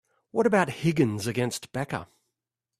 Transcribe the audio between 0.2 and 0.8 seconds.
What about